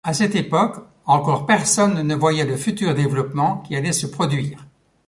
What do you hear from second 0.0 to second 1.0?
À cette époque,